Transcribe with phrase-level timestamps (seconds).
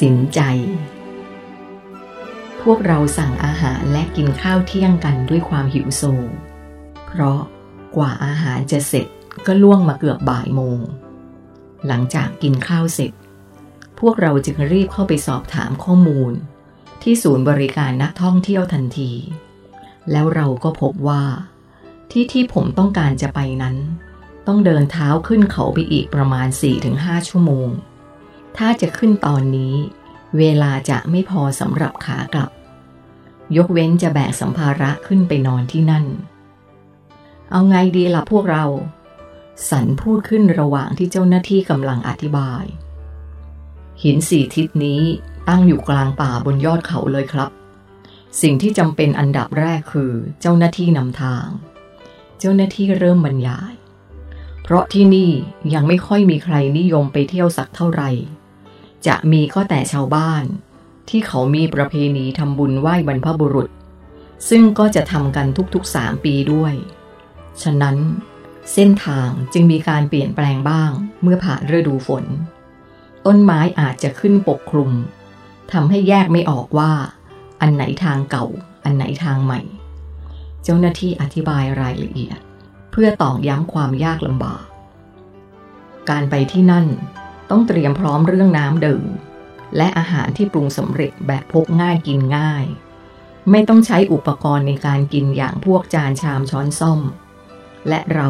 [0.00, 0.40] สินใจ
[2.62, 6.02] พวกเราสั่งอาหารและกินข้าวเที่ยงกันด้วยความหิวโซ
[7.06, 7.40] เพราะ
[7.96, 9.06] กว่าอาหารจะเสร็จ
[9.46, 10.80] ก็ล่วงมาเกือบบ่ายโมง
[11.86, 13.12] หลังจากกินข้าวเสร็จ
[14.00, 16.32] พวกเราจึงรีบเข้าไปสอบถามข้อมูล
[17.02, 19.12] ที่ศูนย์บริการนักท่องเที่ยวทันที
[20.10, 21.24] แล้วเราก็พบว่า
[22.10, 23.76] ที่ที่ผมต้องการจะไปนั้น
[24.46, 26.48] ต้องเดินเท้าขึ้นเขาไปอีกประมาณ
[26.88, 27.68] 4-5 ชั่วโมง
[28.56, 29.74] ถ้าจะขึ้นตอนนี้
[30.38, 32.50] เวลาจะไม่พอสำหรับขากลับ
[33.56, 36.04] ยกเว้นจะแบกสัมภาระขึ้นไปนอนที่นั่น
[37.50, 38.64] เอาไงดีล่ะพวกเรา
[39.70, 42.64] สันพูดขึ้นระหว่างที่เจ้าหน้าที่กำลังอธิบาย
[44.02, 45.02] หินสี่ทิศนี้
[45.48, 47.50] ตั้งอยู่กลางป่าบนยอดเขาเลยครับ
[48.40, 51.46] สิ่งที่จำเป็นอันดับแรกคือเจ้าหน้าที่นำทาง
[52.38, 53.72] เจ้าหน้าที่เริ่มบรรยาย
[54.62, 55.30] เพราะที่นี่
[55.74, 58.10] ยังไม่ค่อยมีใครนิยมไปเที่ยวสักเท่าไหร่
[59.06, 60.44] จะมีก็แต่ชาวบ้าน
[61.08, 63.68] ที่เขามีประเพณีทำบุญไหว้บรรพบุรุษ
[64.48, 66.74] ซึ่งก็จะทำกันทุกๆสามปีด้วย
[67.62, 67.96] ฉะนั้น
[68.72, 70.90] เส้นทางจึงมีการเปลี่ยนแปลงบ้าง
[71.22, 72.24] เมื่อผ่านฤดูฝน
[73.26, 74.90] ต้นไม้อาจจะขึ้นปกคลุม
[75.72, 76.92] ทำให้แยกไม่ออกว่า
[77.60, 78.46] อันไหนทางเก่า
[78.84, 79.60] อันไหนทางใหม่
[80.62, 82.38] เจ้าหน้าที่อธิบายรายละเอียด
[82.90, 84.64] เพื่อตอกย้ำความยากลำบาก
[86.10, 86.86] การไปที่นั่น
[87.54, 89.04] ต้องเตรียมพร้อมเรื่องน้ำดื่ม
[89.76, 92.64] และอาหารที่ปรุงสำเร็จแบบพกง่ายกินง่าย
[93.50, 97.00] ไม่ต้องใช้อุปกรณ์ในการกินอย่างพวกจานชามช้อนซ่อม
[97.88, 98.28] และเรา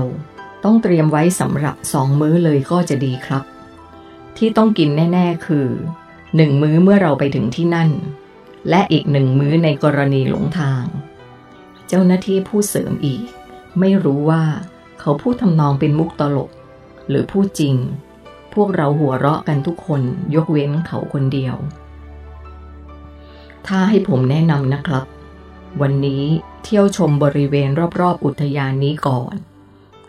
[0.64, 3.44] ต้องเตรียมไว้สำหรับสองมื้อเลยก็จะดีครับ
[4.36, 5.68] ที่ต้องกินแน่ ๆ คือ
[6.36, 7.90] หนึ่งมื้อเมื่อเราไปถึงที่นั่น
[8.68, 10.84] และอีกหนึ่งมื้อในกรณีหลงทาง
[11.88, 13.24] เจ้าหน้าที่พูดเสริมอีก
[13.78, 14.44] ไม่รู้ว่า
[15.00, 16.50] เขาพูดทำนองเป็นมุกตลก
[17.08, 17.76] หรือพูดจริง
[18.54, 20.02] พวกเราหัวเราะกันทุกคน
[20.34, 21.56] ยกเว้นเขาคนเดียว
[23.66, 25.04] ถ้าให้ผมแนะนำนะครับ
[25.80, 26.24] วันนี้
[26.64, 27.68] เที่ยวชมบริเวณ
[28.00, 29.34] รอบๆ อุทยานนี้ก่อน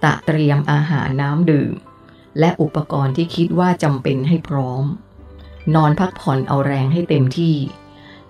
[0.04, 1.74] ตะเตรียมอาหารน้ำดื่ม
[2.40, 4.84] และอุปกรณ์ที่คิดว่าจำเป็นให้พร้อม
[5.76, 7.56] นอนพักผ่อนเอาแรงให้เต็มที่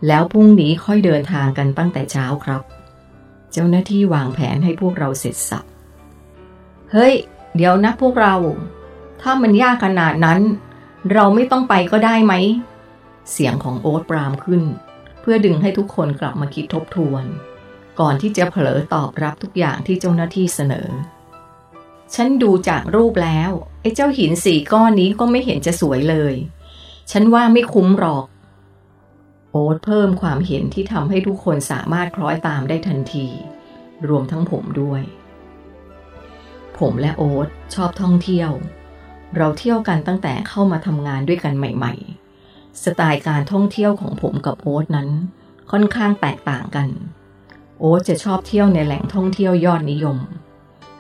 [0.08, 2.62] แล้วพรุ่งนี้ค่อยเดินทางกันตั้งแต่เช้าครับ
[3.52, 5.66] เจ้าหน้าที่วางแผนให้พวกเราเสร็จสับ
[6.92, 7.14] เฮ้ย
[7.56, 8.36] เดี๋ยวนะพวกเรา
[9.24, 10.42] ถ้ามันยากขนาดนั้น
[11.14, 12.34] เราไม่ต้องไปก็ได้ไหม
[13.32, 14.64] เสียงของโอ๊ตปรามขึ้น
[15.22, 17.26] เพื่อดึงให้ทุกคนกลับมาคิดทบทวน
[18.00, 20.88] ก่อนที่จะเผลอตอบรับทุกอย่างที่เจ้าหน้าที่เสนอ
[22.16, 23.52] ฉันดูจากรูปแล้ว
[23.82, 26.36] ไอ้เจ้าหินสี่ก้อนนี้ก็ไม่เห็นจะสวยเลย
[27.12, 28.26] ฉันว่าไม่คุ้มหรอก
[29.52, 33.28] โอ๊ตเพิ่มความเห็นที่ทำให้ทุกคนสามารถคล้อยตามได้ทันที
[34.08, 35.02] รวมทั้งผมด้วย
[36.80, 38.52] ผมและโอ๊ตชอบท่องเที่ยว
[39.38, 45.10] เราเที่ยวกันตั้งแต่เข้ามาทำงานด้วยกันใหม่ๆ สไตล์การท่องเที่ยวของผมกับโอ๊ตนั้น
[45.72, 46.88] ค่อนข้างแตกต่างกัน
[47.80, 50.18] โอ๊ตจะชอบเที่ยวในแหล่งท่องเที่ยวยอดนิยม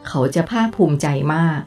[0.08, 1.62] เขาจะภาคภูมิใจมาก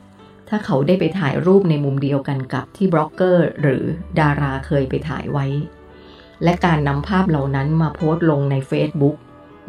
[0.48, 3.82] ถ้าเขาได้ไปถ่ายรูปในมุมเดียวกันกับที่บล็อกเกอร์ หรือ
[4.20, 5.46] ดาราเคยไปถ่ายไว้
[6.44, 9.16] และการนำภาพเหล่านั้นมาโพสต์ลงใน Facebook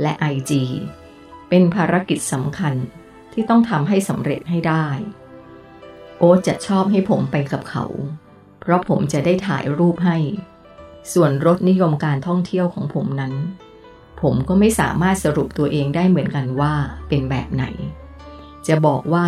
[0.01, 0.51] และ IG
[1.49, 2.73] เป็นภารกิจสำคัญ
[3.33, 4.87] ที่ต้องทำให้สำเร็จให้ได้
[6.17, 7.85] โอ๊ตจะชอบให้ผมไปกับเขา
[8.59, 10.17] เพราะผมจะได้ถ่ายรูปให้
[11.13, 13.33] ส่วนรถนิยมการท่องเที่ยวของผมนั้น
[14.22, 16.73] ผมก็ไม่สามารถสรุปตัวเองได้เหมือนกันว่า
[17.07, 17.66] เป็นแบบไหน
[18.67, 19.27] จะบอกว่า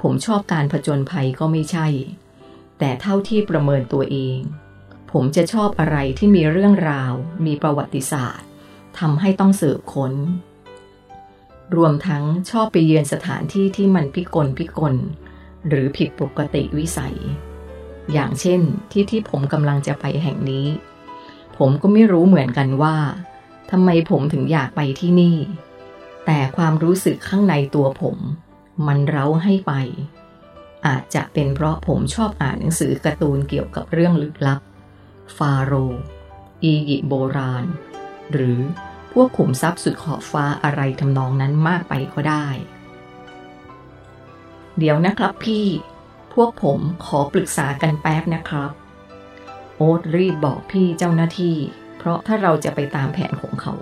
[0.00, 1.86] ผมชอบการผจญภัยก็ไม่ใช่
[2.78, 4.38] แต่เท่าที่ประเมินตัวเอง
[5.12, 7.12] ผมจะชอบอะไรที่มีเรื่องราว
[7.46, 8.46] มีประวัติศาสตร์
[8.98, 10.12] ทำให้ต้องสืบค้น
[11.76, 14.94] รวมทั้งชอบไปเยือนสถานที่ที่มันพิกลพิกล
[15.68, 17.16] หรือผิดปกติวิสัย
[18.12, 20.66] อย่างเช่นที่ที่ผมกำลังจะไปแห่งนี้
[21.58, 22.96] ผมก็ไม่รู้เหมือนกันว่า
[23.70, 25.36] ทำไมผมถึงอยากไปที่นี่
[26.26, 28.16] แต่ความรู้สึกข้างในตัวผม
[28.86, 29.72] มันเร้าให้ไป
[30.86, 34.60] อาจจะเป็นเพราะผมชอบอ่านหนังสือการ์ตูนเกี่ยวกับเรื่องลึกลับ
[35.36, 35.72] ฟาโร
[36.64, 37.64] อียิปต์โบราณ
[38.32, 38.58] หรือ
[39.12, 42.46] พวกขุมทรัพย์สุดขอบฟ้าอะไรทำนองนั้นมากไปก็ได้
[44.78, 45.66] เดี๋ยวนะครับพี่
[46.34, 48.70] พวกผมขอปรึกษากันแป๊บนะครับ
[49.76, 51.56] โอ๊ตรีบบอกพี่เจ้าหน้าที่
[51.98, 53.74] เพราะถ้าเราจะไปตามแผนของเขา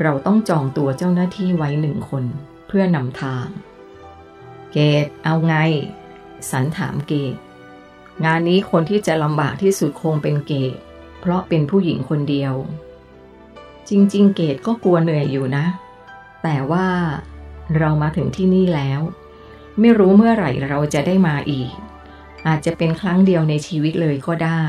[0.00, 2.24] เราต้องจองตัวเจ้าหน้าที่ไว้หนึ่งคน
[2.66, 3.46] เพื่อนำทาง
[4.72, 5.54] เกตเอาไง
[6.50, 7.34] สันถามเกต
[8.24, 10.74] งานนี้คนที่จะลำบากที่สุดคงเป็นเกต
[11.20, 12.54] เพราะเป็นผู้หญิงคนเดียว
[13.88, 15.64] จริง ๆ เกตก็กลัวเหนื่อยอยู่นะ
[16.42, 16.86] แต่ว่า
[17.78, 19.00] เรามาถึงที่นี่แล้ว
[19.80, 21.72] ไม่รู้เมื่อไหร่เราจะได้มาอีก
[22.46, 24.64] อาจจะเป็นครั้งเดียวในชีวิตเลยก็ได้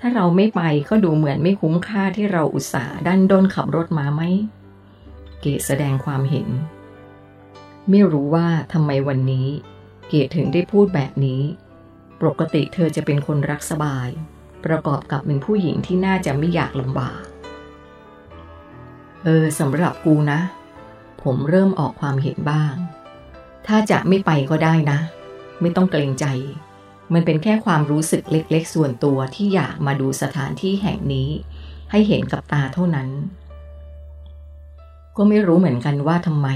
[0.00, 4.22] ถ้าเราไม่ไปก็ดูเหมือนไม่คุ้มค่าที่เราอุตส่าห์ดันด้นขับรถมาไหม
[5.40, 6.48] เกดแสดงความเห็น
[7.90, 9.48] ไม่รู้ว่าทำไมวันนี้
[10.08, 11.42] เกดถึงได้พูดแบบนี้
[12.20, 14.08] ปกติเธอจะเป็นคนรักสบาย
[14.64, 17.22] ประกอบกับเป็นผู้หญิงที่น่าจะไม่อยากลำบาก
[19.24, 20.40] เออสำหรับกูนะ
[21.22, 22.74] ผมเริ่มออกความเห็นบ้าง
[23.68, 24.98] ถ้าจะไม่ไปก็ได้นะ
[25.60, 26.26] ไม่ต้องเกรงใจ
[27.12, 31.30] มันเป็นแค่ความรู้สึกเล็กๆ ส่วนตัวที่อยากมาดูสถานที่แห่งนี้
[31.90, 33.08] ให้เห็นกับตาเท่านั้น
[35.16, 36.48] ก็ไม่รู้เหมือนกันว่าทำไม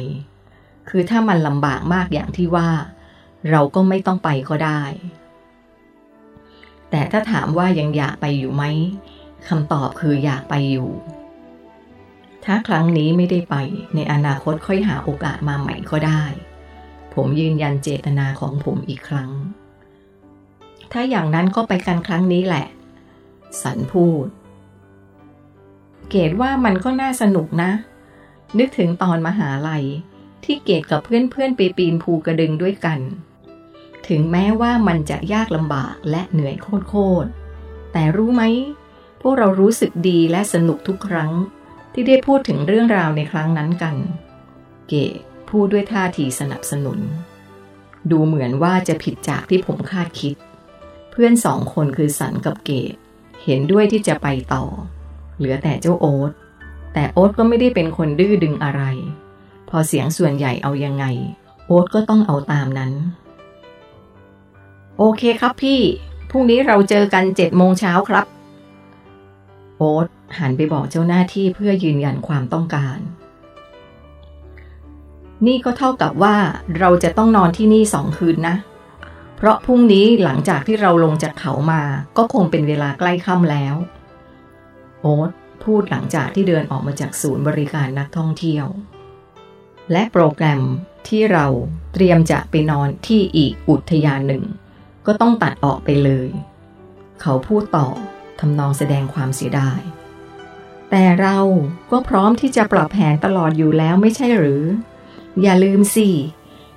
[0.89, 2.69] คือถ้ามันลำบากมากอย่างที่ว่า
[3.51, 4.83] เราก็ไม่ต้องไปก็ได้
[6.91, 8.65] แต่ถ้าถามว่ายังอยากไปอยู่ไหม
[9.49, 10.91] คำตอบคืออยากไปอยู่
[12.45, 13.57] ถ้าครั้งนี้ไม่ได้ไป
[13.95, 16.23] ในอนาคตค่อยหาโอกาสมาใหม่ก็ได้
[17.15, 19.31] ผมยืนยันเจตนาของผมอีกครั้ง
[20.93, 22.67] ถ้าอย่างนั้นก็ไปกันครั้งนี้แหละ
[23.62, 24.27] สันพูด
[26.11, 27.71] เกดว่ามันก็น่าสนุกนะ
[28.59, 29.85] นึกถึงตอนมหาลัย
[30.45, 32.99] ที่เกดกับเพื่อนๆไปปีนภูกระดึงด้วยกัน
[34.09, 36.57] ถึงแม้ว่ามันจะยากลำบากและเหนื่อย
[36.89, 38.43] โคตรๆแต่รู้ไหม
[39.21, 41.31] พวกเรารู้สึกดีและสนุกทุกครั้ง
[41.93, 43.97] ที่ได้พูดถึงเรื่องราวในครั้งนั้นกัน
[44.89, 46.99] เกด พูดด้วยท่าทีสนับสนุน
[48.11, 50.35] ดูเหมือนว่าจะผิดจากที่ผมคาดคิด
[51.11, 52.94] เพื่อนสองคนคือสันกับเกด
[53.44, 54.64] เห็นด้วยที่จะไปต่อ
[55.37, 56.31] เหลือแต่เจ้าโอ๊ต
[56.94, 58.82] แต่โอ๊ตก็ไม่ได้เป็นคนดื้อดึงอะไร
[59.69, 61.05] พอเสียงส่วนใหญ่เอายังไง
[61.67, 62.93] โอ๊ตก็ต้องเอาตามนั้น
[64.99, 65.81] โอเคครับพี่
[66.31, 68.26] พรุ่งนี้เราเจอกันเจ็ดโมงเช้าครับ
[69.79, 70.06] โอ๊ต
[70.38, 72.99] หันไปบอกเจ้าหน้าที่เพื่อยืนยันความต้องการ
[75.47, 76.37] นี่ก็เท่ากับว่า
[76.79, 78.57] เราจะต้องนอนที่นี่สองคืนนะ
[79.37, 81.83] เพราะพรุ่งนี้หลังจากที่เราลงจากเขามา
[82.17, 83.75] ก็คงเป็นเวลาใกล้ค่ำแล้ว
[85.01, 85.31] โอ๊ต
[85.65, 88.67] พูดหลังจากที่เดินออกมาจากศูนย์บริการนักท่องเที่ยว
[89.93, 90.63] และโปรแกรม
[91.09, 91.47] ที่เรา
[91.93, 94.45] เตรียมจะไปนอนที่อีกอุทยานหนึ่ง
[95.07, 96.29] ก็ต้องตัดออกไปเลย
[97.21, 97.89] เขาพูดต่อ
[98.41, 99.81] ทำนองแสดงความเสียดาย
[100.91, 101.39] แต่เรา
[101.91, 104.63] ก็พร้อมที่จะปรับแผนตลอดอยู่แล้วไม่ใช่หรือ
[105.43, 106.09] อย่าลืมสิ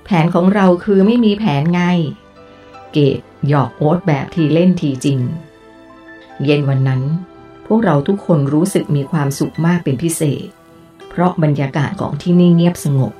[0.04, 1.80] แผนของเราคือไม่มีแผนไง
[2.92, 5.18] เกดหยอกโอ๊ตแบบทีเล่นทีจริง
[6.44, 7.02] เย็นวันนั้น
[7.66, 10.46] พวกเราทุกคนรู้สึกมีความสุขมากเป็นพิเศษ
[11.08, 13.12] เพราะบรรยากาศของที่นี่เงียบสงบ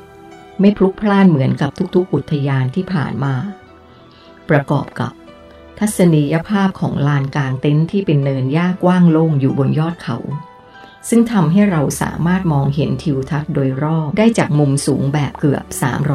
[0.60, 3.34] ไม่พลุกพล่านเหมือนกับทุกๆ อุทยานที่ผ่านมา
[4.48, 5.12] ประกอบกับ
[5.78, 10.16] ทัศนียภาพของลานกลางเต็นท์ที่เป็นเนินหญ้ากว้างโล่งอยู่บนยอดเขา
[11.08, 15.64] ซึ่งทำให้เราสามารถมองเห็นทิวทัศน์โดยรอบได้จากมุมสูงแบบเกือบ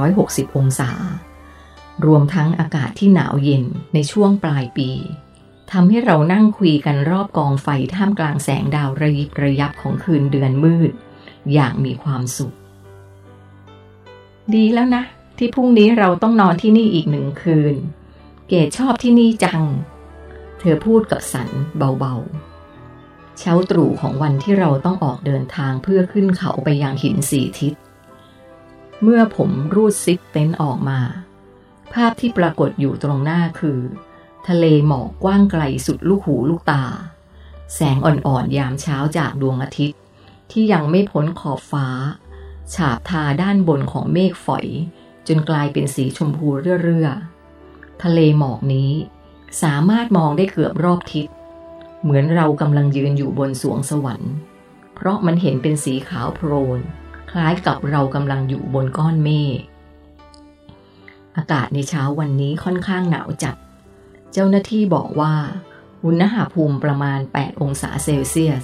[0.03, 0.91] 360 องศา
[2.06, 3.63] รวมทั้งอากาศที่หนาวเย็น
[3.94, 4.89] ในช่วงปลายปี
[5.71, 10.91] ทำให้เรานั่งคุยกันรอบกองไฟท่ามกลางแสงดาวระยิบระยับของคืนเดือนมืด
[11.53, 12.53] อย่างมีความสุข
[14.53, 15.03] ดีแล้วนะ
[15.38, 17.75] ที่พรุ่งนี้เราต้องนอนที่นี่อีกหนึ่งคืน
[18.47, 19.62] เกดชอบที่นี่จัง
[20.59, 22.49] เธอพูดกับสันเบาๆ
[23.39, 27.74] เช้าตรู่ของวันที่เราต้องออกเดินทางเพื่อขึ้นเขาไปยังหินสีทิศ
[29.03, 31.00] เมื่อผมรูดซิปเต็นท์ออกมา
[31.94, 33.80] ภาพที่ปรากฏอยู่ตรงหน้าคือ
[34.47, 36.83] ทะเลหมอกกว้างไกลสุดลูกหูลูกตา
[37.75, 40.00] แสงอ่อนๆยามเช้าจากดวงอาทิตย์
[40.51, 41.88] ที่ยังไม่พ้นขอบฟ้า
[42.74, 44.67] ฉาบทาด้านบนของเมฆฝอย
[45.27, 46.48] จนกลายเป็นสีชมพู
[46.84, 48.91] เรื่อๆทะเลหมอกนี้
[49.63, 51.27] สามารถมองได้เกือบรอบทิศ
[52.03, 54.34] เหมือนเรากำลังยืนอยู่บนสวงสวรรค์
[54.96, 56.79] เพราะมันเห็นเป็นสีขาวโพลน
[57.32, 59.60] คล้ายกับเรากำลังอยู่บนก้อนเมฆ
[61.38, 63.56] อากาศในเช้าวันนี้ค่อนข้างหนาวจัด
[64.34, 65.34] เจ้าหน้าที่บอกว่า
[66.06, 68.63] อุณหภูมิประมาณ 8 องศาเซลเซียส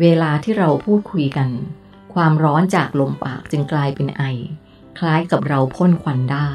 [0.00, 1.48] เวลาที่เราพูดคุยกัน
[2.14, 4.22] ความร้อนจากลมปากจึงกลายเป็นไอ
[4.98, 6.50] คล้ายกับเราพ่นควันได้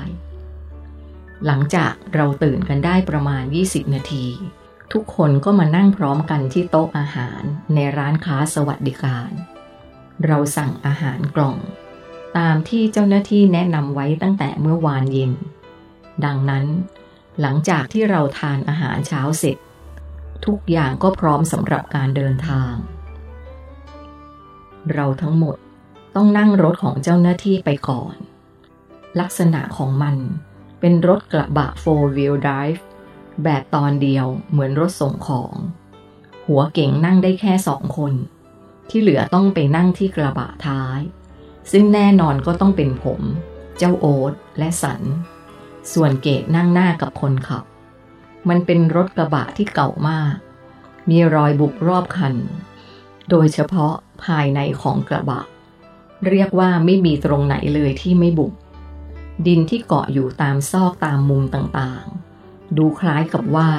[1.45, 4.27] หลังจากเราตื่นกันได้ประมาณ 20 นาที
[4.91, 7.41] ทุกคนก็มานั่งพร้อมกันที่โต๊ะอาหาร
[7.75, 9.29] ในร้านค้าสวัสดิการ
[10.25, 11.57] เราสั่งอาหารกล่อง
[12.37, 15.31] ตามที่เจ้าหน้าที่แนะนำไว้ตั้งแต่เมื่อวานเย็น
[16.25, 16.65] ดังนั้น
[17.41, 19.57] หลังจากที่เราทานอาหารเช้าเสร็จ
[20.45, 22.73] ทุกอย่างก็พร้อมสำหรับการเดินทาง
[24.93, 25.57] เราทั้งหมด
[26.15, 28.15] ต้องนั่งรถของเจ้าหน้าที่ไปก่อน
[29.19, 30.15] ลักษณะของมัน
[30.79, 32.81] เป็นรถกระบะ four wheel drive
[33.43, 35.53] แบบตอนเดียวเหมือนรถส่งของ
[36.47, 38.13] หัวเก่งนั่งได้แค่สองคน
[38.89, 40.99] ที่เหลือต้องไปนั่งที่กระบะท้าย
[41.71, 43.21] ซึ่งแน่นอนก็ต้องเป็นผม
[43.77, 45.01] เจ้าโอ๊ตและสัน
[45.93, 47.63] ส่วนเกดนั่งหน้ากับคนขับ
[48.49, 50.35] มันเป็นรถกระบะที่เก่ามาก
[51.09, 52.35] มีรอยบุกรอบคัน
[53.29, 55.41] โดยเฉพาะภายในของกระบะ
[56.27, 58.53] เรียกว่าไม่มีตรงไหนเลยที่ไม่บุก
[59.47, 62.22] ดินที่เกาะอยู่ตามซอกตามมุมต่างๆ
[62.77, 63.69] ดูคล้ายกับว่า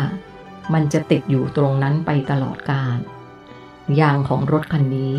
[0.72, 2.98] มันจะติดอยู่ตรงนั้นไปตลอดกาล
[4.00, 5.16] ยางของรถคันนี้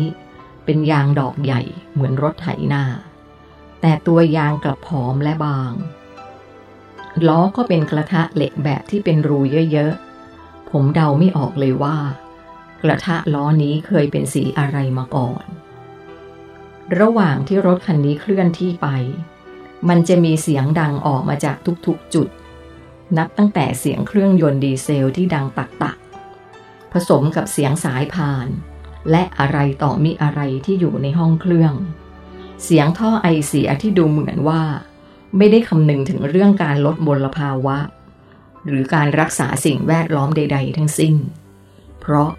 [0.64, 2.84] เป็นยางดอกใหญ่เหมือนรถไถนา
[3.80, 5.72] แต่ตัวยางกลับผอมและบาง
[7.26, 9.38] ล้อก็เป็นกระทะเหล็กแบบที่เป็นรู
[9.72, 11.96] เยอะๆ ผมเดาไม่ออกเลยว่า
[12.82, 15.44] กระทะล้อนี้เคยเป็นสีอะไรมาก่อน
[17.00, 18.88] ระหว่างที่รถคันนี้เคลื่อนที่ไป
[19.88, 21.56] มันจะมีเสียงดังออกมาจาก
[21.86, 22.28] ทุกๆจุด
[23.18, 28.46] นับตั้งแต่เสียงเครื่องยนต์ดีเซลที่ดังตักๆผสมกับเสียงสายพาน
[29.10, 31.72] และอะไรต่อมีอะไรที่อยู่ในห้องเครื่อง
[32.64, 34.62] เสียงท่อไอเสียที่ดูเหมือนว่า
[35.36, 37.78] ไม่ได้คำนึงถึงเรื่องการลดมลภาวะ
[38.66, 41.14] หรือการรักษาสิ่งแวดล้อมใด ๆ ทั้งสิ้น
[42.00, 42.30] เพราะ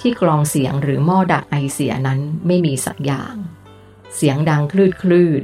[0.00, 3.34] ที่กรองเสียงหรือหม้อดักไอเสียนั้นไม่มีสักอย่าง
[4.16, 5.42] เสียงดังคลืดคลืด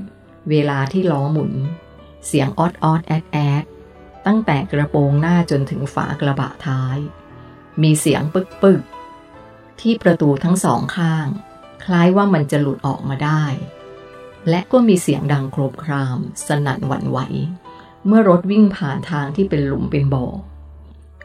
[0.50, 1.52] เวลาที่ล้อหมุน
[2.26, 3.64] เสียงออดออดแอดแอด
[4.26, 6.98] ตั้งแต่กระโปรงหน้าจนถึงฝากระบะท้าย
[7.82, 8.82] มีเสียงปึกปึก
[9.80, 11.26] ที่ประตูทั้งสองข้าง
[11.84, 13.44] คล้ายว่ามันจะหลุดออกมาได้
[14.48, 17.18] และก็มีเสียงดังโครบคราม สนั่นหวั่นไหว
[18.06, 20.26] เมื่อรถวิ่งผ่านทางที่เป็นหลุมเป็นบ่อ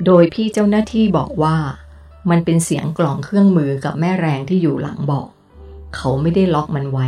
[0.06, 1.58] โดยพี่เจ้าหน้าที่บอกว่า
[2.30, 5.28] มันเป็นเสียงกล่องเครื่องมือกับแม่แรงที่อยู่หลังบาะ
[5.96, 7.08] เขาไม่ได้ล็อกมันไว้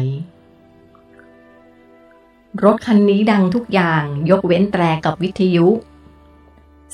[2.63, 5.67] รถคันนี้ดังทุกอย่างยกเว้นแตรกับวิทยุ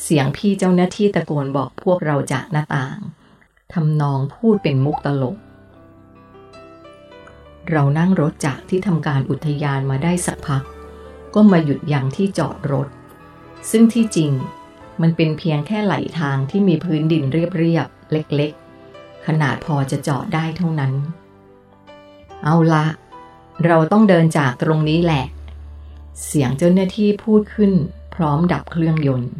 [0.01, 2.99] เสียงพี่เจ้าหน้าที่ตะโกนบอกพวกเราจากหน้าต่าง
[3.73, 5.37] ทำนองพูดเป็นมุกตลก
[7.69, 10.63] เรานั่งรถจากที่ทำการอุทยานมาได้สักพัก
[11.33, 12.87] ก็มาหยุดอยังที่จอดรถ
[13.69, 14.31] ซึ่งที่จริง
[15.01, 17.23] มันเป็นเพียงแค่ไหลทางที่มีพื้นดิน
[17.57, 20.93] เรียบๆเล็กๆ ขนาดพอจะจอดได้เท่านั้น
[22.43, 22.85] เอาละ
[23.65, 25.25] เราต้องเดินจากตรงนี้แหละ
[26.23, 27.71] เสียงเจ้าหน้าที่พูดขึ้น
[28.15, 29.31] พร้อมดับเครื่องยนต์